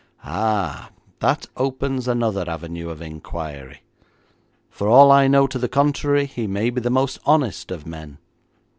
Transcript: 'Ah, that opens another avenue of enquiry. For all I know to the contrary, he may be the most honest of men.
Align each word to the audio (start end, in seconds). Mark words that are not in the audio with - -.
'Ah, 0.23 0.89
that 1.19 1.45
opens 1.55 2.07
another 2.07 2.43
avenue 2.49 2.89
of 2.89 3.03
enquiry. 3.03 3.83
For 4.71 4.87
all 4.87 5.11
I 5.11 5.27
know 5.27 5.45
to 5.45 5.59
the 5.59 5.69
contrary, 5.69 6.25
he 6.25 6.47
may 6.47 6.71
be 6.71 6.81
the 6.81 6.89
most 6.89 7.19
honest 7.23 7.69
of 7.69 7.85
men. 7.85 8.17